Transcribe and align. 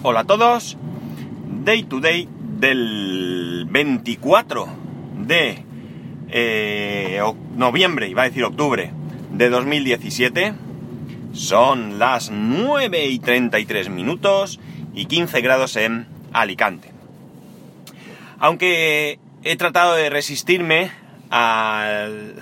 Hola 0.00 0.20
a 0.20 0.24
todos. 0.24 0.76
Day 1.64 1.82
to 1.82 1.98
day 1.98 2.28
del 2.30 3.66
24 3.68 4.68
de 5.26 5.64
eh, 6.30 7.20
noviembre, 7.56 8.06
iba 8.06 8.22
a 8.22 8.26
decir 8.26 8.44
octubre, 8.44 8.92
de 9.32 9.50
2017. 9.50 10.54
Son 11.32 11.98
las 11.98 12.30
9 12.30 13.06
y 13.06 13.18
33 13.18 13.90
minutos 13.90 14.60
y 14.94 15.06
15 15.06 15.40
grados 15.40 15.74
en 15.74 16.06
Alicante. 16.32 16.92
Aunque 18.38 19.18
he 19.42 19.56
tratado 19.56 19.96
de 19.96 20.10
resistirme 20.10 20.92
al 21.30 22.34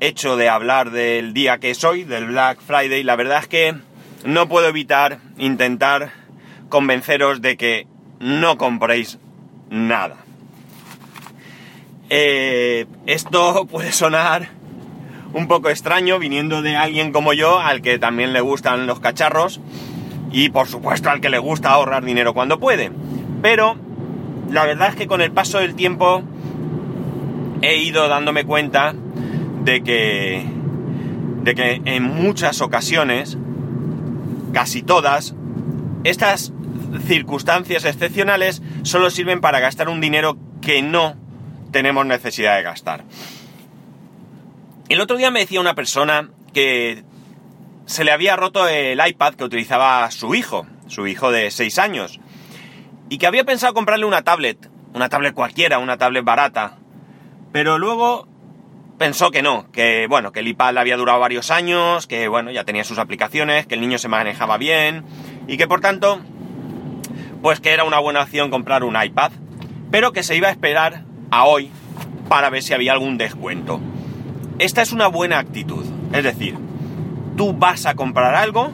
hecho 0.00 0.36
de 0.36 0.50
hablar 0.50 0.90
del 0.90 1.32
día 1.32 1.56
que 1.56 1.70
es 1.70 1.82
hoy, 1.84 2.04
del 2.04 2.26
Black 2.26 2.60
Friday, 2.60 3.02
la 3.02 3.16
verdad 3.16 3.38
es 3.38 3.48
que 3.48 3.91
no 4.24 4.48
puedo 4.48 4.68
evitar 4.68 5.18
intentar 5.38 6.12
convenceros 6.68 7.42
de 7.42 7.56
que 7.56 7.86
no 8.20 8.56
compréis 8.56 9.18
nada. 9.70 10.16
Eh, 12.08 12.86
esto 13.06 13.66
puede 13.70 13.92
sonar 13.92 14.48
un 15.34 15.48
poco 15.48 15.70
extraño 15.70 16.18
viniendo 16.18 16.62
de 16.62 16.76
alguien 16.76 17.12
como 17.12 17.32
yo, 17.32 17.58
al 17.58 17.80
que 17.80 17.98
también 17.98 18.32
le 18.32 18.40
gustan 18.40 18.86
los 18.86 19.00
cacharros 19.00 19.60
y 20.30 20.50
por 20.50 20.68
supuesto 20.68 21.10
al 21.10 21.20
que 21.20 21.30
le 21.30 21.38
gusta 21.38 21.70
ahorrar 21.70 22.04
dinero 22.04 22.34
cuando 22.34 22.60
puede. 22.60 22.90
Pero 23.40 23.76
la 24.50 24.64
verdad 24.66 24.90
es 24.90 24.94
que 24.96 25.06
con 25.06 25.20
el 25.20 25.32
paso 25.32 25.58
del 25.58 25.74
tiempo 25.74 26.22
he 27.62 27.76
ido 27.76 28.08
dándome 28.08 28.44
cuenta 28.44 28.94
de 29.64 29.82
que, 29.82 30.44
de 31.42 31.54
que 31.54 31.80
en 31.84 32.02
muchas 32.02 32.60
ocasiones 32.60 33.38
casi 34.52 34.82
todas, 34.82 35.34
estas 36.04 36.52
circunstancias 37.06 37.84
excepcionales 37.84 38.62
solo 38.82 39.10
sirven 39.10 39.40
para 39.40 39.60
gastar 39.60 39.88
un 39.88 40.00
dinero 40.00 40.36
que 40.60 40.82
no 40.82 41.16
tenemos 41.70 42.06
necesidad 42.06 42.56
de 42.56 42.62
gastar. 42.62 43.04
El 44.88 45.00
otro 45.00 45.16
día 45.16 45.30
me 45.30 45.40
decía 45.40 45.60
una 45.60 45.74
persona 45.74 46.30
que 46.52 47.04
se 47.86 48.04
le 48.04 48.12
había 48.12 48.36
roto 48.36 48.68
el 48.68 49.00
iPad 49.04 49.34
que 49.34 49.44
utilizaba 49.44 50.10
su 50.10 50.34
hijo, 50.34 50.66
su 50.86 51.06
hijo 51.06 51.30
de 51.30 51.50
6 51.50 51.78
años, 51.78 52.20
y 53.08 53.18
que 53.18 53.26
había 53.26 53.44
pensado 53.44 53.74
comprarle 53.74 54.06
una 54.06 54.22
tablet, 54.22 54.70
una 54.94 55.08
tablet 55.08 55.34
cualquiera, 55.34 55.78
una 55.78 55.96
tablet 55.96 56.24
barata, 56.24 56.78
pero 57.52 57.78
luego 57.78 58.28
pensó 59.02 59.32
que 59.32 59.42
no, 59.42 59.66
que 59.72 60.06
bueno, 60.06 60.30
que 60.30 60.38
el 60.38 60.46
iPad 60.46 60.78
había 60.78 60.96
durado 60.96 61.18
varios 61.18 61.50
años, 61.50 62.06
que 62.06 62.28
bueno, 62.28 62.52
ya 62.52 62.62
tenía 62.62 62.84
sus 62.84 62.98
aplicaciones, 62.98 63.66
que 63.66 63.74
el 63.74 63.80
niño 63.80 63.98
se 63.98 64.06
manejaba 64.06 64.58
bien 64.58 65.02
y 65.48 65.56
que 65.56 65.66
por 65.66 65.80
tanto, 65.80 66.20
pues 67.42 67.58
que 67.58 67.70
era 67.72 67.82
una 67.82 67.98
buena 67.98 68.22
opción 68.22 68.48
comprar 68.48 68.84
un 68.84 68.96
iPad, 68.96 69.32
pero 69.90 70.12
que 70.12 70.22
se 70.22 70.36
iba 70.36 70.46
a 70.46 70.50
esperar 70.52 71.02
a 71.32 71.46
hoy 71.46 71.72
para 72.28 72.48
ver 72.48 72.62
si 72.62 72.74
había 72.74 72.92
algún 72.92 73.18
descuento. 73.18 73.80
Esta 74.60 74.82
es 74.82 74.92
una 74.92 75.08
buena 75.08 75.40
actitud, 75.40 75.84
es 76.12 76.22
decir, 76.22 76.56
tú 77.36 77.54
vas 77.54 77.86
a 77.86 77.96
comprar 77.96 78.36
algo, 78.36 78.70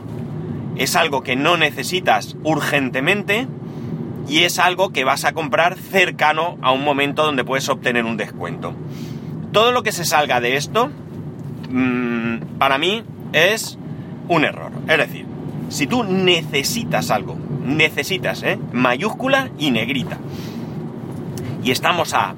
es 0.76 0.94
algo 0.94 1.22
que 1.22 1.36
no 1.36 1.56
necesitas 1.56 2.36
urgentemente 2.44 3.48
y 4.28 4.42
es 4.42 4.58
algo 4.58 4.90
que 4.92 5.04
vas 5.04 5.24
a 5.24 5.32
comprar 5.32 5.78
cercano 5.78 6.58
a 6.60 6.72
un 6.72 6.84
momento 6.84 7.24
donde 7.24 7.44
puedes 7.44 7.70
obtener 7.70 8.04
un 8.04 8.18
descuento 8.18 8.74
todo 9.52 9.72
lo 9.72 9.82
que 9.82 9.92
se 9.92 10.04
salga 10.04 10.40
de 10.40 10.56
esto, 10.56 10.90
mm, 11.70 12.58
para 12.58 12.78
mí, 12.78 13.02
es 13.32 13.78
un 14.28 14.44
error. 14.44 14.72
Es 14.88 14.98
decir, 14.98 15.26
si 15.68 15.86
tú 15.86 16.04
necesitas 16.04 17.10
algo, 17.10 17.36
necesitas, 17.64 18.42
¿eh? 18.42 18.58
Mayúscula 18.72 19.50
y 19.58 19.70
negrita. 19.70 20.18
Y 21.62 21.70
estamos 21.70 22.14
a 22.14 22.34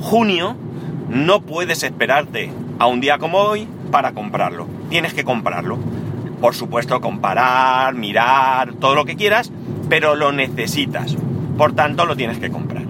junio, 0.00 0.56
no 1.08 1.42
puedes 1.42 1.82
esperarte 1.82 2.52
a 2.78 2.86
un 2.86 3.00
día 3.00 3.18
como 3.18 3.38
hoy 3.38 3.66
para 3.90 4.12
comprarlo. 4.12 4.68
Tienes 4.88 5.14
que 5.14 5.24
comprarlo. 5.24 5.78
Por 6.40 6.54
supuesto, 6.54 7.00
comparar, 7.00 7.94
mirar, 7.94 8.74
todo 8.74 8.94
lo 8.94 9.04
que 9.04 9.16
quieras, 9.16 9.52
pero 9.88 10.14
lo 10.14 10.32
necesitas. 10.32 11.16
Por 11.58 11.74
tanto, 11.74 12.06
lo 12.06 12.16
tienes 12.16 12.38
que 12.38 12.50
comprar. 12.50 12.84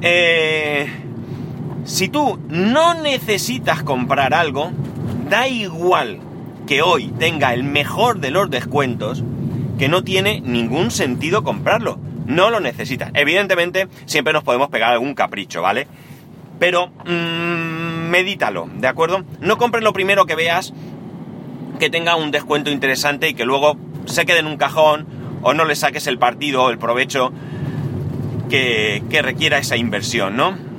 Eh, 0.00 0.88
si 1.84 2.08
tú 2.08 2.38
no 2.48 2.94
necesitas 2.94 3.82
comprar 3.82 4.34
algo, 4.34 4.70
da 5.28 5.48
igual 5.48 6.20
que 6.66 6.82
hoy 6.82 7.08
tenga 7.18 7.54
el 7.54 7.64
mejor 7.64 8.20
de 8.20 8.30
los 8.30 8.50
descuentos, 8.50 9.24
que 9.78 9.88
no 9.88 10.04
tiene 10.04 10.40
ningún 10.40 10.90
sentido 10.90 11.42
comprarlo. 11.42 11.98
No 12.26 12.50
lo 12.50 12.60
necesitas. 12.60 13.10
Evidentemente, 13.14 13.88
siempre 14.06 14.32
nos 14.32 14.44
podemos 14.44 14.68
pegar 14.68 14.92
algún 14.92 15.14
capricho, 15.14 15.62
¿vale? 15.62 15.88
Pero 16.58 16.88
mmm, 17.06 18.08
medítalo, 18.10 18.68
¿de 18.76 18.86
acuerdo? 18.86 19.24
No 19.40 19.58
compres 19.58 19.82
lo 19.82 19.92
primero 19.92 20.26
que 20.26 20.36
veas 20.36 20.72
que 21.80 21.90
tenga 21.90 22.14
un 22.14 22.30
descuento 22.30 22.70
interesante 22.70 23.30
y 23.30 23.34
que 23.34 23.44
luego 23.44 23.76
se 24.04 24.26
quede 24.26 24.40
en 24.40 24.46
un 24.46 24.58
cajón 24.58 25.06
o 25.42 25.54
no 25.54 25.64
le 25.64 25.74
saques 25.74 26.06
el 26.06 26.18
partido 26.18 26.64
o 26.64 26.70
el 26.70 26.78
provecho 26.78 27.32
que, 28.50 29.02
que 29.08 29.22
requiera 29.22 29.58
esa 29.58 29.76
inversión, 29.76 30.36
¿no? 30.36 30.69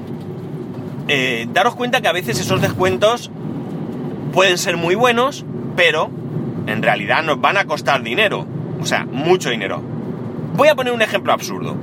Eh, 1.13 1.45
daros 1.51 1.75
cuenta 1.75 1.99
que 1.99 2.07
a 2.07 2.13
veces 2.13 2.39
esos 2.39 2.61
descuentos 2.61 3.29
pueden 4.31 4.57
ser 4.57 4.77
muy 4.77 4.95
buenos, 4.95 5.43
pero 5.75 6.09
en 6.67 6.81
realidad 6.81 7.21
nos 7.21 7.41
van 7.41 7.57
a 7.57 7.65
costar 7.65 8.01
dinero. 8.01 8.47
O 8.79 8.85
sea, 8.85 9.03
mucho 9.03 9.49
dinero. 9.49 9.81
Voy 10.55 10.69
a 10.69 10.75
poner 10.75 10.93
un 10.93 11.01
ejemplo 11.01 11.33
absurdo. 11.33 11.75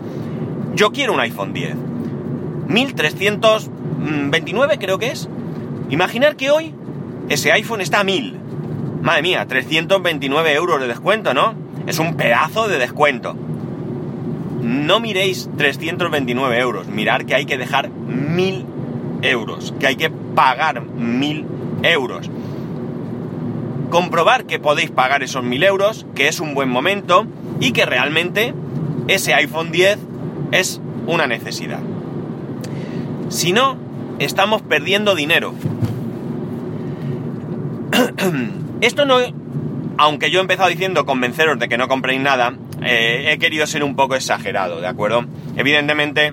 Yo 0.75 0.93
quiero 0.93 1.13
un 1.13 1.21
iPhone 1.21 1.53
10. 1.53 1.77
1329 2.69 4.79
creo 4.79 4.99
que 4.99 5.09
es. 5.09 5.29
Imaginar 5.91 6.37
que 6.37 6.51
hoy 6.51 6.75
ese 7.29 7.53
iPhone 7.53 7.83
está 7.83 8.01
a 8.01 8.05
1000. 8.05 8.35
Madre 9.03 9.21
mía, 9.21 9.45
329 9.47 10.55
euros 10.55 10.81
de 10.81 10.89
descuento, 10.89 11.35
¿no? 11.35 11.53
Es 11.87 11.99
un 11.99 12.17
pedazo 12.17 12.67
de 12.67 12.79
descuento. 12.79 13.37
No 14.63 15.01
miréis 15.01 15.51
329 15.59 16.59
euros, 16.59 16.87
mirar 16.87 17.27
que 17.27 17.35
hay 17.35 17.45
que 17.45 17.59
dejar 17.59 17.91
1000 17.91 18.78
euros, 19.23 19.75
que 19.79 19.87
hay 19.87 19.97
que 19.97 20.11
pagar 20.11 20.83
mil 20.83 21.47
euros. 21.83 22.31
Comprobar 23.91 24.45
que 24.45 24.59
podéis 24.59 24.91
pagar 24.91 25.23
esos 25.23 25.43
mil 25.43 25.63
euros, 25.63 26.07
que 26.15 26.29
es 26.29 26.41
un 26.41 26.55
buen 26.55 26.69
momento 26.69 27.27
y 27.61 27.73
que 27.73 27.87
realmente 27.87 28.55
ese 29.09 29.35
iPhone 29.35 29.73
10 29.73 29.99
es 30.53 30.81
una 31.07 31.27
necesidad. 31.27 31.81
Si 33.31 33.53
no, 33.53 33.77
estamos 34.19 34.63
perdiendo 34.63 35.15
dinero. 35.15 35.55
Esto 38.81 39.07
no, 39.07 39.19
aunque 39.97 40.31
yo 40.31 40.39
he 40.39 40.43
empezado 40.43 40.69
diciendo 40.69 41.05
convenceros 41.05 41.59
de 41.59 41.69
que 41.69 41.79
no 41.79 41.89
compréis 41.89 42.21
nada, 42.21 42.55
eh, 42.83 43.31
he 43.33 43.39
querido 43.39 43.67
ser 43.67 43.83
un 43.83 43.97
poco 43.97 44.15
exagerado, 44.15 44.81
¿de 44.81 44.87
acuerdo? 44.87 45.25
Evidentemente, 45.57 46.33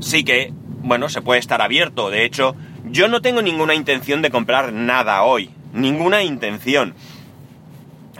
sí 0.00 0.24
que 0.24 0.52
bueno, 0.86 1.08
se 1.08 1.20
puede 1.20 1.40
estar 1.40 1.60
abierto. 1.62 2.10
De 2.10 2.24
hecho, 2.24 2.54
yo 2.84 3.08
no 3.08 3.20
tengo 3.20 3.42
ninguna 3.42 3.74
intención 3.74 4.22
de 4.22 4.30
comprar 4.30 4.72
nada 4.72 5.24
hoy. 5.24 5.50
Ninguna 5.72 6.22
intención. 6.22 6.94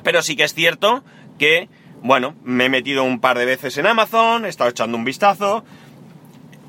Pero 0.02 0.20
sí 0.20 0.34
que 0.34 0.42
es 0.42 0.52
cierto 0.52 1.04
que, 1.38 1.68
bueno, 2.02 2.34
me 2.42 2.64
he 2.64 2.68
metido 2.68 3.04
un 3.04 3.20
par 3.20 3.38
de 3.38 3.44
veces 3.44 3.78
en 3.78 3.86
Amazon, 3.86 4.44
he 4.44 4.48
estado 4.48 4.68
echando 4.68 4.98
un 4.98 5.04
vistazo. 5.04 5.64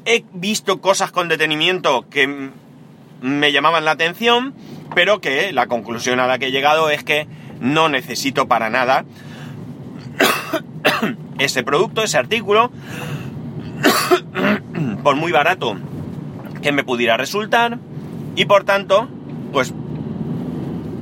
He 0.05 0.23
visto 0.33 0.81
cosas 0.81 1.11
con 1.11 1.29
detenimiento 1.29 2.07
que 2.09 2.51
me 3.21 3.51
llamaban 3.51 3.83
la 3.83 3.91
atención, 3.91 4.53
pero 4.93 5.19
que 5.19 5.51
la 5.51 5.65
conclusión 5.65 6.19
a 6.19 6.27
la 6.27 6.37
que 6.37 6.47
he 6.47 6.51
llegado 6.51 6.91
es 6.91 7.03
que 7.03 7.27
no 7.59 7.89
necesito 7.89 8.47
para 8.47 8.69
nada 8.69 9.03
ese 11.39 11.63
producto, 11.63 12.03
ese 12.03 12.19
artículo, 12.19 12.71
por 15.07 15.15
muy 15.15 15.31
barato 15.31 15.77
que 16.61 16.73
me 16.73 16.83
pudiera 16.83 17.15
resultar 17.15 17.79
y 18.35 18.43
por 18.43 18.65
tanto, 18.65 19.07
pues 19.53 19.73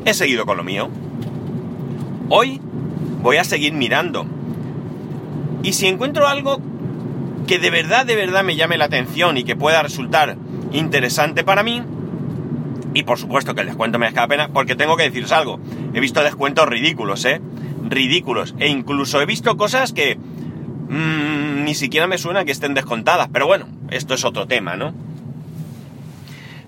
he 0.05 0.13
seguido 0.13 0.45
con 0.45 0.57
lo 0.57 0.63
mío. 0.63 0.91
Hoy 2.29 2.61
voy 3.23 3.37
a 3.37 3.43
seguir 3.43 3.73
mirando. 3.73 4.27
Y 5.63 5.73
si 5.73 5.87
encuentro 5.87 6.27
algo 6.27 6.61
que 7.47 7.57
de 7.57 7.71
verdad, 7.71 8.05
de 8.05 8.15
verdad 8.15 8.43
me 8.43 8.55
llame 8.55 8.77
la 8.77 8.85
atención 8.85 9.39
y 9.39 9.43
que 9.43 9.55
pueda 9.55 9.81
resultar 9.81 10.37
interesante 10.71 11.43
para 11.43 11.63
mí, 11.63 11.81
y 12.93 13.01
por 13.01 13.17
supuesto 13.17 13.55
que 13.55 13.61
el 13.61 13.67
descuento 13.67 13.97
me 13.97 14.11
la 14.11 14.27
pena, 14.27 14.49
porque 14.49 14.75
tengo 14.75 14.97
que 14.97 15.03
deciros 15.05 15.31
algo. 15.31 15.59
He 15.95 15.99
visto 15.99 16.21
descuentos 16.21 16.69
ridículos, 16.69 17.25
¿eh? 17.25 17.41
Ridículos. 17.89 18.53
E 18.59 18.67
incluso 18.67 19.19
he 19.19 19.25
visto 19.25 19.57
cosas 19.57 19.93
que 19.93 20.15
mmm, 20.15 21.63
ni 21.63 21.73
siquiera 21.73 22.05
me 22.05 22.19
suena 22.19 22.45
que 22.45 22.51
estén 22.51 22.75
descontadas. 22.75 23.29
Pero 23.33 23.47
bueno, 23.47 23.65
esto 23.95 24.13
es 24.13 24.25
otro 24.25 24.47
tema, 24.47 24.75
¿no? 24.75 24.93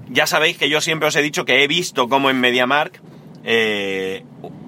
Ya 0.09 0.25
sabéis 0.25 0.57
que 0.57 0.69
yo 0.69 0.79
siempre 0.81 1.09
os 1.09 1.15
he 1.15 1.21
dicho 1.21 1.45
que 1.45 1.63
he 1.63 1.68
visto 1.68 2.07
como 2.07 2.29
en 2.29 2.39
MediaMark, 2.39 3.01
eh, 3.44 4.24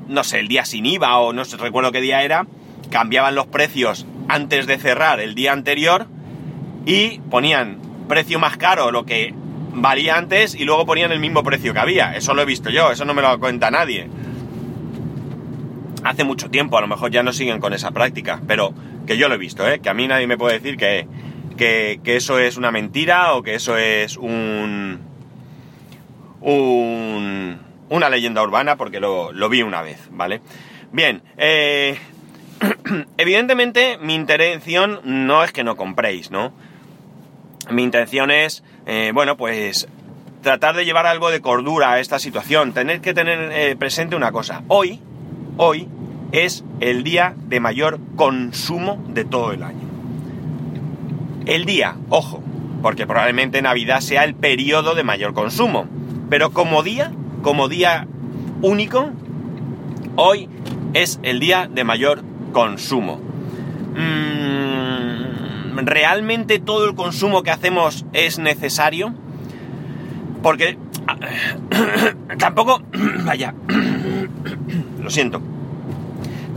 no 0.07 0.23
sé, 0.23 0.39
el 0.39 0.47
día 0.47 0.65
sin 0.65 0.85
IVA 0.85 1.17
o 1.19 1.33
no 1.33 1.45
sé, 1.45 1.57
recuerdo 1.57 1.91
qué 1.91 2.01
día 2.01 2.23
era, 2.23 2.45
cambiaban 2.89 3.35
los 3.35 3.47
precios 3.47 4.05
antes 4.27 4.67
de 4.67 4.77
cerrar 4.77 5.19
el 5.19 5.35
día 5.35 5.53
anterior 5.53 6.07
y 6.85 7.19
ponían 7.29 7.79
precio 8.07 8.39
más 8.39 8.57
caro 8.57 8.91
lo 8.91 9.05
que 9.05 9.33
valía 9.73 10.17
antes 10.17 10.55
y 10.55 10.65
luego 10.65 10.85
ponían 10.85 11.11
el 11.11 11.19
mismo 11.19 11.43
precio 11.43 11.73
que 11.73 11.79
había. 11.79 12.15
Eso 12.15 12.33
lo 12.33 12.41
he 12.41 12.45
visto 12.45 12.69
yo, 12.69 12.91
eso 12.91 13.05
no 13.05 13.13
me 13.13 13.21
lo 13.21 13.39
cuenta 13.39 13.71
nadie. 13.71 14.07
Hace 16.03 16.23
mucho 16.23 16.49
tiempo, 16.49 16.77
a 16.77 16.81
lo 16.81 16.87
mejor 16.87 17.11
ya 17.11 17.23
no 17.23 17.31
siguen 17.31 17.59
con 17.59 17.73
esa 17.73 17.91
práctica, 17.91 18.41
pero 18.47 18.73
que 19.05 19.17
yo 19.17 19.29
lo 19.29 19.35
he 19.35 19.37
visto, 19.37 19.67
¿eh? 19.67 19.79
que 19.79 19.89
a 19.89 19.93
mí 19.93 20.07
nadie 20.07 20.27
me 20.27 20.37
puede 20.37 20.59
decir 20.59 20.77
que, 20.77 21.07
que, 21.59 21.99
eso 22.05 22.39
es 22.39 22.57
una 22.57 22.71
mentira 22.71 23.33
o 23.33 23.43
que 23.43 23.55
eso 23.55 23.77
es 23.77 24.17
un, 24.17 24.99
un 26.41 27.59
una 27.89 28.09
leyenda 28.09 28.41
urbana 28.41 28.77
porque 28.77 28.99
lo, 28.99 29.33
lo, 29.33 29.49
vi 29.49 29.61
una 29.61 29.81
vez, 29.81 29.99
¿vale? 30.11 30.41
Bien, 30.91 31.21
eh, 31.37 31.97
evidentemente 33.17 33.97
mi 33.97 34.15
intención 34.15 35.01
no 35.03 35.43
es 35.43 35.51
que 35.51 35.63
no 35.63 35.75
compréis, 35.75 36.31
¿no? 36.31 36.53
Mi 37.69 37.83
intención 37.83 38.31
es, 38.31 38.63
eh, 38.85 39.11
bueno, 39.13 39.37
pues 39.37 39.87
tratar 40.41 40.75
de 40.75 40.85
llevar 40.85 41.07
algo 41.07 41.29
de 41.29 41.41
cordura 41.41 41.93
a 41.93 41.99
esta 41.99 42.19
situación, 42.19 42.73
tener 42.73 43.01
que 43.01 43.13
tener 43.13 43.51
eh, 43.51 43.75
presente 43.75 44.15
una 44.15 44.31
cosa. 44.31 44.63
Hoy, 44.67 45.01
hoy 45.57 45.87
es 46.31 46.63
el 46.79 47.03
día 47.03 47.33
de 47.37 47.59
mayor 47.59 47.99
consumo 48.15 49.03
de 49.09 49.25
todo 49.25 49.51
el 49.51 49.63
año. 49.63 49.88
El 51.49 51.65
día, 51.65 51.95
ojo, 52.09 52.43
porque 52.83 53.07
probablemente 53.07 53.63
Navidad 53.63 54.01
sea 54.01 54.23
el 54.23 54.35
periodo 54.35 54.93
de 54.93 55.03
mayor 55.03 55.33
consumo, 55.33 55.87
pero 56.29 56.51
como 56.51 56.83
día, 56.83 57.11
como 57.41 57.67
día 57.67 58.05
único, 58.61 59.09
hoy 60.15 60.47
es 60.93 61.19
el 61.23 61.39
día 61.39 61.67
de 61.67 61.83
mayor 61.83 62.21
consumo. 62.53 63.19
Mm, 63.95 65.79
¿Realmente 65.87 66.59
todo 66.59 66.85
el 66.85 66.93
consumo 66.93 67.41
que 67.41 67.49
hacemos 67.49 68.05
es 68.13 68.37
necesario? 68.37 69.15
Porque 70.43 70.77
tampoco, 72.37 72.83
vaya, 73.25 73.55
lo 75.01 75.09
siento, 75.09 75.41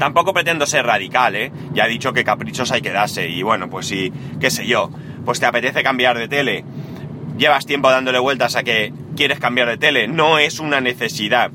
tampoco 0.02 0.34
pretendo 0.34 0.66
ser 0.66 0.84
radical, 0.84 1.36
¿eh? 1.36 1.52
Ya 1.74 1.86
he 1.86 1.88
dicho 1.88 2.12
que 2.12 2.24
caprichos 2.24 2.72
hay 2.72 2.82
que 2.82 2.90
darse 2.90 3.28
y 3.28 3.44
bueno, 3.44 3.70
pues 3.70 3.86
sí, 3.86 4.12
qué 4.40 4.50
sé 4.50 4.66
yo, 4.66 4.90
pues 5.24 5.38
te 5.38 5.46
apetece 5.46 5.84
cambiar 5.84 6.18
de 6.18 6.26
tele, 6.26 6.64
llevas 7.38 7.66
tiempo 7.66 7.88
dándole 7.88 8.18
vueltas 8.18 8.56
a 8.56 8.64
que 8.64 8.92
quieres 9.14 9.38
cambiar 9.38 9.68
de 9.68 9.76
tele, 9.76 10.08
no 10.08 10.40
es 10.40 10.58
una 10.58 10.80
necesidad. 10.80 11.52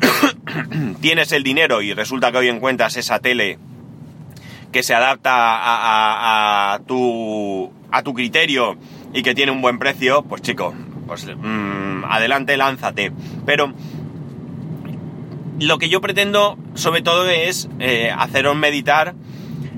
Tienes 1.02 1.30
el 1.32 1.42
dinero 1.42 1.82
y 1.82 1.92
resulta 1.92 2.32
que 2.32 2.38
hoy 2.38 2.48
encuentras 2.48 2.96
esa 2.96 3.18
tele 3.18 3.58
que 4.72 4.82
se 4.82 4.94
adapta 4.94 5.32
a, 5.34 6.80
tu, 6.86 7.70
a 7.90 8.02
tu 8.02 8.14
criterio 8.14 8.78
y 9.12 9.22
que 9.22 9.34
tiene 9.34 9.52
un 9.52 9.60
buen 9.60 9.78
precio, 9.78 10.22
pues 10.22 10.40
chico, 10.40 10.72
pues 11.06 11.26
mm, 11.26 12.04
adelante, 12.08 12.56
lánzate. 12.56 13.12
Pero 13.44 13.74
lo 15.62 15.78
que 15.78 15.88
yo 15.88 16.00
pretendo 16.00 16.58
sobre 16.74 17.02
todo 17.02 17.28
es 17.28 17.68
eh, 17.78 18.12
haceros 18.16 18.56
meditar 18.56 19.14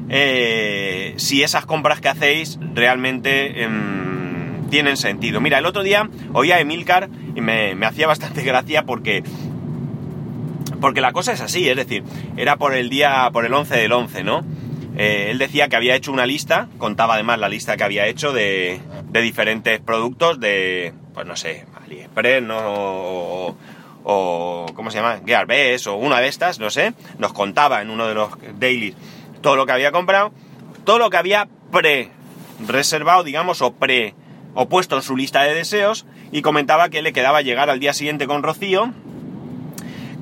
eh, 0.09 1.15
si 1.17 1.43
esas 1.43 1.67
compras 1.67 2.01
que 2.01 2.09
hacéis 2.09 2.59
realmente 2.75 3.63
em, 3.63 4.69
tienen 4.71 4.97
sentido. 4.97 5.41
Mira, 5.41 5.59
el 5.59 5.67
otro 5.67 5.83
día 5.83 6.09
oía 6.33 6.57
a 6.57 6.61
Emilcar 6.61 7.09
y 7.35 7.41
me, 7.41 7.75
me 7.75 7.87
hacía 7.87 8.07
bastante 8.07 8.43
gracia 8.45 8.85
porque 8.85 9.23
porque 10.81 11.01
la 11.01 11.13
cosa 11.13 11.33
es 11.33 11.41
así, 11.41 11.67
es 11.67 11.77
decir, 11.77 12.05
era 12.37 12.57
por 12.57 12.75
el 12.75 12.91
día, 12.91 13.31
por 13.33 13.47
el 13.47 13.55
11 13.55 13.75
del 13.75 13.93
11, 13.93 14.23
¿no? 14.23 14.45
Eh, 14.97 15.29
él 15.31 15.39
decía 15.39 15.69
que 15.69 15.77
había 15.77 15.97
hecho 15.97 16.13
una 16.13 16.27
lista, 16.27 16.69
contaba 16.79 17.15
además 17.15 17.39
la 17.39 17.49
lista 17.49 17.77
que 17.77 17.85
había 17.85 18.07
hecho 18.07 18.33
de, 18.33 18.81
diferentes 19.11 19.81
productos 19.81 20.39
de, 20.41 20.93
pues 21.15 21.27
no 21.27 21.37
sé, 21.37 21.65
AliExpress, 21.85 22.43
¿no? 22.43 23.57
¿Cómo 24.05 24.91
se 24.91 24.99
llama? 24.99 25.21
Gearbest 25.25 25.87
o 25.87 25.97
una 25.97 26.21
de 26.21 26.29
estas, 26.29 26.59
no 26.59 26.71
sé, 26.71 26.93
nos 27.19 27.33
contaba 27.33 27.83
en 27.83 27.91
uno 27.91 28.07
de 28.07 28.15
los 28.15 28.31
dailies 28.59 28.95
todo 29.41 29.57
lo 29.57 29.67
que 29.67 29.73
había 29.73 29.93
comprado, 29.93 30.33
todo 30.85 30.99
lo 30.99 31.11
que 31.11 31.17
había 31.17 31.49
pre-reservado, 31.73 33.25
digamos, 33.25 33.63
o 33.63 33.73
pre 33.73 34.15
o 34.55 34.69
puesto 34.69 34.97
en 34.97 35.03
su 35.03 35.17
lista 35.17 35.43
de 35.43 35.55
deseos 35.55 36.07
y 36.31 36.43
comentaba 36.43 36.89
que 36.89 37.03
le 37.03 37.13
quedaba 37.13 37.43
llegar 37.43 37.71
al 37.71 37.81
día 37.81 37.93
siguiente 37.93 38.27
con 38.27 38.43
Rocío, 38.43 38.93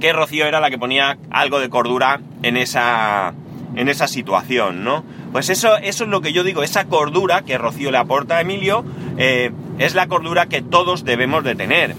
que 0.01 0.13
Rocío 0.13 0.47
era 0.47 0.61
la 0.61 0.71
que 0.71 0.79
ponía 0.79 1.19
algo 1.31 1.61
de 1.61 1.69
cordura 1.69 2.21
en 2.43 2.57
esa 2.57 3.35
en 3.75 3.89
esa 3.89 4.07
situación, 4.07 4.85
¿no? 4.85 5.05
Pues 5.33 5.49
eso, 5.49 5.77
eso 5.79 6.05
es 6.05 6.11
lo 6.11 6.21
que 6.21 6.33
yo 6.33 6.45
digo, 6.45 6.63
esa 6.63 6.85
cordura 6.87 7.43
que 7.43 7.57
Rocío 7.57 7.91
le 7.91 7.99
aporta 7.99 8.37
a 8.37 8.41
Emilio 8.43 8.85
eh, 9.17 9.51
es 9.79 9.95
la 9.95 10.09
cordura 10.09 10.47
que 10.47 10.61
todos 10.61 11.05
debemos 11.05 11.43
de 11.45 11.55
tener. 11.55 11.95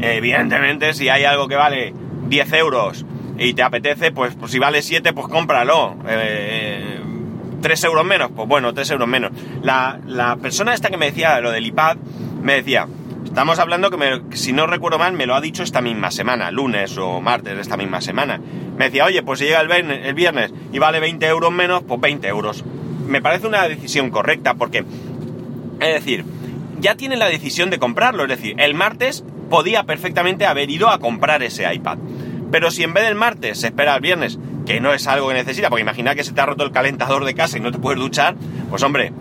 Evidentemente, 0.00 0.94
si 0.94 1.08
hay 1.08 1.24
algo 1.24 1.48
que 1.48 1.56
vale 1.56 1.94
10 2.28 2.52
euros 2.54 3.04
y 3.38 3.54
te 3.54 3.62
apetece, 3.62 4.12
pues, 4.12 4.34
pues 4.34 4.52
si 4.52 4.58
vale 4.58 4.82
7, 4.82 5.12
pues 5.12 5.28
cómpralo. 5.28 5.96
Eh, 6.08 6.98
3 7.60 7.84
euros 7.84 8.04
menos, 8.04 8.30
pues 8.34 8.48
bueno, 8.48 8.74
3 8.74 8.90
euros 8.90 9.08
menos. 9.08 9.30
La, 9.62 10.00
la 10.06 10.36
persona 10.36 10.74
esta 10.74 10.90
que 10.90 10.96
me 10.96 11.06
decía 11.06 11.40
lo 11.40 11.52
del 11.52 11.66
iPad, 11.66 11.96
me 12.42 12.54
decía, 12.54 12.88
Estamos 13.32 13.58
hablando 13.58 13.90
que, 13.90 14.36
si 14.36 14.52
no 14.52 14.66
recuerdo 14.66 14.98
mal, 14.98 15.14
me 15.14 15.24
lo 15.24 15.34
ha 15.34 15.40
dicho 15.40 15.62
esta 15.62 15.80
misma 15.80 16.10
semana, 16.10 16.50
lunes 16.50 16.98
o 16.98 17.18
martes 17.22 17.54
de 17.54 17.62
esta 17.62 17.78
misma 17.78 18.02
semana. 18.02 18.38
Me 18.76 18.84
decía, 18.84 19.06
oye, 19.06 19.22
pues 19.22 19.38
si 19.38 19.46
llega 19.46 19.62
el 19.62 20.14
viernes, 20.14 20.52
y 20.70 20.78
vale 20.78 21.00
20 21.00 21.26
euros 21.28 21.50
menos, 21.50 21.82
pues 21.82 21.98
20 21.98 22.28
euros. 22.28 22.62
Me 23.06 23.22
parece 23.22 23.46
una 23.46 23.66
decisión 23.66 24.10
correcta 24.10 24.52
porque, 24.52 24.84
es 25.80 25.94
decir, 25.94 26.26
ya 26.78 26.94
tiene 26.94 27.16
la 27.16 27.26
decisión 27.26 27.70
de 27.70 27.78
comprarlo. 27.78 28.24
Es 28.24 28.28
decir, 28.28 28.54
el 28.58 28.74
martes 28.74 29.24
podía 29.52 29.84
perfectamente 29.84 30.46
haber 30.46 30.70
ido 30.70 30.88
a 30.88 30.98
comprar 30.98 31.42
ese 31.42 31.70
iPad. 31.70 31.98
Pero 32.50 32.70
si 32.70 32.84
en 32.84 32.94
vez 32.94 33.04
del 33.04 33.16
martes 33.16 33.60
se 33.60 33.66
espera 33.66 33.94
el 33.94 34.00
viernes, 34.00 34.38
que 34.64 34.80
no 34.80 34.94
es 34.94 35.06
algo 35.06 35.28
que 35.28 35.34
necesita, 35.34 35.68
porque 35.68 35.82
imagina 35.82 36.14
que 36.14 36.24
se 36.24 36.32
te 36.32 36.40
ha 36.40 36.46
roto 36.46 36.64
el 36.64 36.72
calentador 36.72 37.26
de 37.26 37.34
casa 37.34 37.58
y 37.58 37.60
no 37.60 37.70
te 37.70 37.78
puedes 37.78 38.00
duchar, 38.00 38.34
pues 38.70 38.82
hombre, 38.82 39.12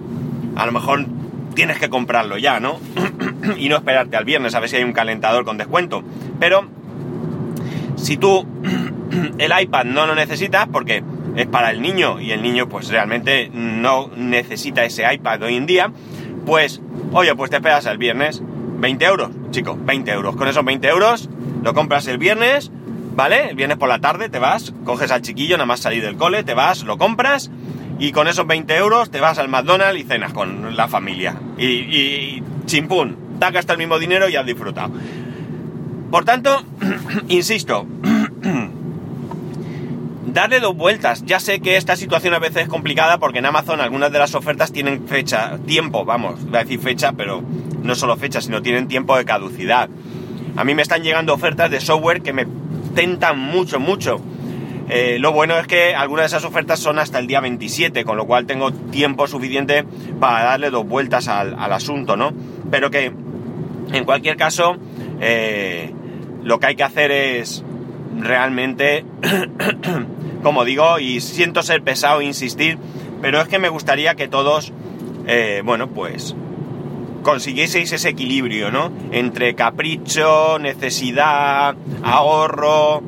a 0.55 0.65
lo 0.65 0.71
mejor 0.71 1.05
tienes 1.53 1.79
que 1.79 1.89
comprarlo 1.89 2.37
ya, 2.37 2.61
¿no? 2.61 2.79
y 3.57 3.67
no 3.67 3.75
esperarte 3.75 4.15
al 4.15 4.23
viernes 4.23 4.55
a 4.55 4.61
ver 4.61 4.69
si 4.69 4.77
hay 4.77 4.85
un 4.85 4.93
calentador 4.93 5.43
con 5.43 5.57
descuento. 5.57 6.01
Pero 6.39 6.65
si 7.97 8.15
tú 8.15 8.47
el 9.37 9.51
iPad 9.61 9.83
no 9.83 10.05
lo 10.05 10.15
necesitas 10.15 10.69
porque 10.71 11.03
es 11.35 11.47
para 11.47 11.71
el 11.71 11.81
niño 11.81 12.21
y 12.21 12.31
el 12.31 12.41
niño 12.41 12.69
pues 12.69 12.87
realmente 12.87 13.51
no 13.53 14.09
necesita 14.15 14.85
ese 14.85 15.13
iPad 15.13 15.43
hoy 15.43 15.57
en 15.57 15.65
día, 15.65 15.91
pues 16.45 16.79
oye, 17.11 17.35
pues 17.35 17.51
te 17.51 17.57
esperas 17.57 17.85
al 17.85 17.97
viernes 17.97 18.41
20 18.81 19.05
euros, 19.05 19.29
chico, 19.51 19.77
20 19.79 20.11
euros. 20.11 20.35
Con 20.35 20.47
esos 20.47 20.65
20 20.65 20.87
euros 20.87 21.29
lo 21.63 21.73
compras 21.73 22.07
el 22.07 22.17
viernes, 22.17 22.71
¿vale? 23.15 23.49
El 23.49 23.55
viernes 23.55 23.77
por 23.77 23.87
la 23.87 23.99
tarde 23.99 24.27
te 24.27 24.39
vas, 24.39 24.73
coges 24.83 25.11
al 25.11 25.21
chiquillo, 25.21 25.55
nada 25.55 25.67
más 25.67 25.79
salir 25.79 26.03
del 26.03 26.17
cole, 26.17 26.43
te 26.43 26.55
vas, 26.55 26.83
lo 26.83 26.97
compras 26.97 27.51
y 27.99 28.11
con 28.11 28.27
esos 28.27 28.47
20 28.47 28.75
euros 28.75 29.11
te 29.11 29.19
vas 29.19 29.37
al 29.37 29.47
McDonald's 29.47 30.01
y 30.01 30.03
cenas 30.03 30.33
con 30.33 30.75
la 30.75 30.87
familia. 30.87 31.35
Y, 31.57 31.65
y 31.65 32.43
chimpún, 32.65 33.37
te 33.39 33.45
has 33.45 33.53
gastado 33.53 33.73
el 33.73 33.87
mismo 33.87 33.99
dinero 33.99 34.27
y 34.27 34.35
has 34.35 34.45
disfrutado. 34.45 34.91
Por 36.09 36.25
tanto, 36.25 36.63
insisto, 37.29 37.85
darle 40.33 40.59
dos 40.59 40.75
vueltas. 40.75 41.23
Ya 41.25 41.39
sé 41.39 41.59
que 41.59 41.77
esta 41.77 41.95
situación 41.95 42.33
a 42.33 42.39
veces 42.39 42.63
es 42.63 42.69
complicada 42.69 43.17
porque 43.17 43.39
en 43.39 43.45
Amazon 43.45 43.81
algunas 43.81 44.11
de 44.11 44.19
las 44.19 44.35
ofertas 44.35 44.71
tienen 44.71 45.07
fecha, 45.07 45.57
tiempo, 45.65 46.05
vamos, 46.05 46.43
voy 46.45 46.57
a 46.57 46.63
decir 46.63 46.79
fecha, 46.79 47.13
pero 47.13 47.41
no 47.83 47.95
solo 47.95 48.17
fecha, 48.17 48.41
sino 48.41 48.61
tienen 48.61 48.87
tiempo 48.87 49.17
de 49.17 49.25
caducidad. 49.25 49.89
A 50.55 50.63
mí 50.63 50.75
me 50.75 50.81
están 50.81 51.03
llegando 51.03 51.33
ofertas 51.33 51.69
de 51.71 51.79
software 51.79 52.21
que 52.21 52.33
me 52.33 52.45
tentan 52.95 53.39
mucho, 53.39 53.79
mucho. 53.79 54.21
Eh, 54.89 55.17
lo 55.19 55.31
bueno 55.31 55.57
es 55.57 55.67
que 55.67 55.95
algunas 55.95 56.23
de 56.23 56.37
esas 56.37 56.43
ofertas 56.43 56.79
son 56.79 56.99
hasta 56.99 57.19
el 57.19 57.27
día 57.27 57.39
27, 57.39 58.03
con 58.03 58.17
lo 58.17 58.25
cual 58.25 58.45
tengo 58.45 58.73
tiempo 58.73 59.25
suficiente 59.27 59.85
para 60.19 60.43
darle 60.43 60.69
dos 60.69 60.85
vueltas 60.85 61.29
al, 61.29 61.55
asunto, 61.71 62.17
¿no? 62.17 62.33
Pero 62.69 62.91
que, 62.91 63.13
en 63.93 64.03
cualquier 64.03 64.35
caso, 64.35 64.75
eh, 65.21 65.93
lo 66.43 66.59
que 66.59 66.67
hay 66.67 66.75
que 66.75 66.83
hacer 66.83 67.11
es 67.11 67.63
realmente, 68.19 69.05
como 70.41 70.65
digo, 70.65 70.99
y 70.99 71.21
siento 71.21 71.63
ser 71.63 71.81
pesado 71.83 72.21
insistir, 72.21 72.77
pero 73.21 73.41
es 73.41 73.47
que 73.47 73.59
me 73.59 73.69
gustaría 73.69 74.15
que 74.15 74.27
todos, 74.27 74.71
eh, 75.27 75.61
bueno, 75.63 75.87
pues 75.87 76.35
consiguieseis 77.21 77.91
ese 77.91 78.09
equilibrio, 78.09 78.71
¿no? 78.71 78.91
Entre 79.11 79.55
capricho, 79.55 80.59
necesidad, 80.59 81.75
ahorro, 82.03 83.03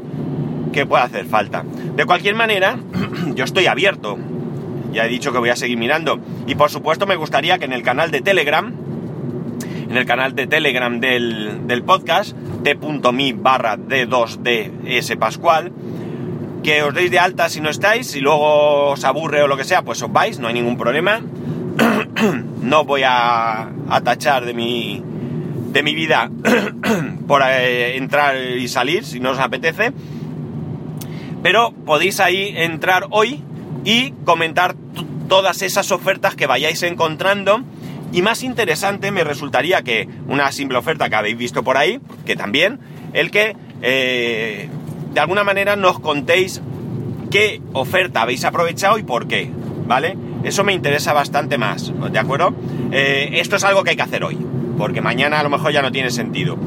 que 0.72 0.86
puede 0.86 1.04
hacer 1.04 1.26
falta. 1.26 1.64
De 1.96 2.06
cualquier 2.06 2.36
manera, 2.36 2.78
yo 3.36 3.44
estoy 3.44 3.68
abierto. 3.68 4.18
Ya 4.92 5.06
he 5.06 5.10
dicho 5.10 5.32
que 5.32 5.40
voy 5.40 5.50
a 5.50 5.56
seguir 5.56 5.78
mirando. 5.78 6.20
Y 6.46 6.56
por 6.56 6.70
supuesto 6.70 7.08
me 7.08 7.16
gustaría 7.16 7.58
que 7.58 7.66
en 7.66 7.74
el 7.74 7.82
canal 7.82 8.12
de 8.12 8.22
Telegram, 8.22 8.72
en 9.90 9.98
el 9.98 10.06
canal 10.06 10.36
de 10.36 10.48
Telegram 10.48 11.00
del, 11.00 11.68
del 11.68 11.84
podcast, 11.84 12.36
t.me 12.64 13.34
barra 13.34 13.78
D2DS 13.78 15.18
Pascual, 15.18 15.72
que 16.64 16.82
os 16.82 16.94
deis 16.94 17.12
de 17.12 17.20
alta 17.20 17.50
si 17.50 17.62
no 17.62 17.70
estáis, 17.70 18.16
y 18.16 18.22
luego 18.22 18.92
os 18.92 19.04
aburre 19.04 19.44
o 19.44 19.48
lo 19.48 19.58
que 19.58 19.66
sea, 19.66 19.84
pues 19.84 20.02
os 20.02 20.12
vais, 20.12 20.40
no 20.40 20.48
hay 20.48 20.54
ningún 20.54 20.78
problema. 20.78 21.22
no 22.62 22.86
voy 22.86 23.02
a, 23.06 23.70
tachar 24.04 24.46
de 24.46 24.54
mi, 24.54 25.04
de 25.72 25.84
mi 25.84 25.94
vida 25.94 26.32
por 27.28 27.44
eh, 27.46 27.98
entrar 27.98 28.36
y 28.38 28.68
salir 28.68 29.06
si 29.06 29.20
no 29.20 29.32
os 29.32 29.40
apetece. 29.40 29.92
Pero 31.44 31.74
podéis 31.86 32.20
ahí 32.22 32.54
entrar 32.56 33.08
hoy 33.10 33.44
y 33.84 34.12
comentar 34.24 34.76
todas 35.28 35.62
esas 35.62 35.92
ofertas 35.92 36.36
que 36.36 36.48
vayáis 36.48 36.82
encontrando. 36.84 37.62
Y 38.14 38.22
más 38.22 38.44
interesante 38.44 39.12
me 39.12 39.24
resultaría 39.24 39.82
que 39.82 40.08
una 40.28 40.52
simple 40.52 40.78
oferta 40.78 41.10
que 41.10 41.16
habéis 41.16 41.38
visto 41.38 41.64
por 41.64 41.78
ahí, 41.78 42.00
que 42.26 42.36
también, 42.36 42.80
el 43.14 43.32
que 43.32 43.56
eh, 43.82 44.70
de 45.14 45.20
alguna 45.20 45.44
manera 45.44 45.76
nos 45.76 46.00
contéis 46.00 46.62
qué 47.30 47.62
oferta 47.74 48.22
habéis 48.22 48.46
aprovechado 48.46 48.98
y 48.98 49.04
por 49.04 49.28
qué, 49.28 49.50
¿vale? 49.88 50.18
Eso 50.44 50.64
me 50.64 50.74
interesa 50.74 51.14
bastante 51.14 51.58
más, 51.58 51.92
¿de 52.12 52.20
acuerdo? 52.20 52.54
Eh, 52.92 53.30
esto 53.34 53.56
es 53.56 53.64
algo 53.64 53.84
que 53.84 53.92
hay 53.92 53.96
que 53.96 54.02
hacer 54.02 54.24
hoy, 54.24 54.38
porque 54.78 55.02
mañana 55.02 55.40
a 55.40 55.44
lo 55.44 55.50
mejor 55.50 55.72
ya 55.72 55.82
no 55.82 55.92
tiene 55.92 56.10
sentido. 56.12 56.58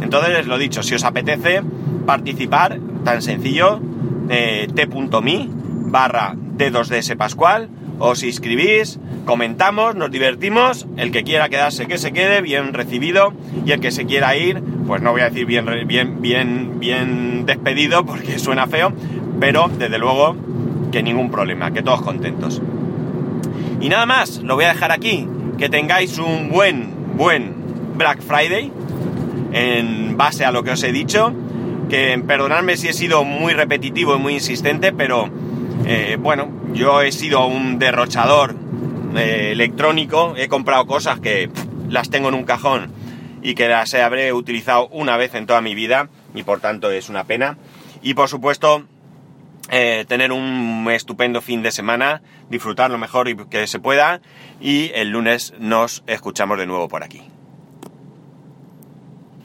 Entonces, 0.00 0.46
lo 0.46 0.58
dicho, 0.58 0.82
si 0.82 0.94
os 0.94 1.04
apetece 1.04 1.62
participar, 2.06 2.78
tan 3.04 3.22
sencillo, 3.22 3.80
eh, 4.28 4.68
t.me 4.74 5.48
barra 5.48 6.34
d2ds 6.34 7.16
pascual, 7.16 7.68
os 8.04 8.24
inscribís, 8.24 8.98
comentamos, 9.24 9.94
nos 9.94 10.10
divertimos, 10.10 10.88
el 10.96 11.12
que 11.12 11.22
quiera 11.22 11.48
quedarse 11.48 11.86
que 11.86 11.98
se 11.98 12.12
quede, 12.12 12.40
bien 12.40 12.74
recibido, 12.74 13.32
y 13.64 13.70
el 13.70 13.78
que 13.78 13.92
se 13.92 14.06
quiera 14.06 14.36
ir, 14.36 14.60
pues 14.88 15.00
no 15.00 15.12
voy 15.12 15.20
a 15.20 15.30
decir 15.30 15.46
bien, 15.46 15.64
bien, 15.86 16.20
bien, 16.20 16.80
bien 16.80 17.46
despedido 17.46 18.04
porque 18.04 18.38
suena 18.40 18.66
feo, 18.66 18.92
pero 19.38 19.70
desde 19.78 19.98
luego 19.98 20.34
que 20.90 21.00
ningún 21.04 21.30
problema, 21.30 21.70
que 21.70 21.82
todos 21.82 22.02
contentos. 22.02 22.60
Y 23.80 23.88
nada 23.88 24.04
más, 24.04 24.38
lo 24.42 24.56
voy 24.56 24.64
a 24.64 24.72
dejar 24.72 24.90
aquí, 24.90 25.28
que 25.56 25.68
tengáis 25.68 26.18
un 26.18 26.50
buen, 26.50 27.16
buen 27.16 27.54
Black 27.96 28.20
Friday, 28.20 28.72
en 29.52 30.16
base 30.16 30.44
a 30.44 30.50
lo 30.50 30.64
que 30.64 30.72
os 30.72 30.82
he 30.82 30.90
dicho, 30.90 31.32
que 31.88 32.20
perdonadme 32.26 32.76
si 32.76 32.88
he 32.88 32.92
sido 32.92 33.22
muy 33.22 33.52
repetitivo 33.52 34.16
y 34.16 34.18
muy 34.18 34.34
insistente, 34.34 34.92
pero 34.92 35.28
eh, 35.86 36.16
bueno, 36.18 36.61
yo 36.74 37.02
he 37.02 37.12
sido 37.12 37.46
un 37.46 37.78
derrochador 37.78 38.54
eh, 39.16 39.50
electrónico, 39.52 40.34
he 40.36 40.48
comprado 40.48 40.86
cosas 40.86 41.20
que 41.20 41.50
las 41.88 42.10
tengo 42.10 42.28
en 42.28 42.34
un 42.34 42.44
cajón 42.44 42.90
y 43.42 43.54
que 43.54 43.68
las 43.68 43.92
habré 43.94 44.32
utilizado 44.32 44.88
una 44.88 45.16
vez 45.16 45.34
en 45.34 45.46
toda 45.46 45.60
mi 45.60 45.74
vida 45.74 46.08
y 46.34 46.42
por 46.42 46.60
tanto 46.60 46.90
es 46.90 47.08
una 47.08 47.24
pena. 47.24 47.58
Y 48.02 48.14
por 48.14 48.28
supuesto, 48.28 48.84
eh, 49.70 50.04
tener 50.08 50.32
un 50.32 50.88
estupendo 50.90 51.40
fin 51.40 51.62
de 51.62 51.72
semana, 51.72 52.22
disfrutar 52.48 52.90
lo 52.90 52.98
mejor 52.98 53.48
que 53.48 53.66
se 53.66 53.78
pueda 53.78 54.20
y 54.60 54.90
el 54.94 55.10
lunes 55.10 55.54
nos 55.58 56.02
escuchamos 56.06 56.58
de 56.58 56.66
nuevo 56.66 56.88
por 56.88 57.04
aquí. 57.04 57.31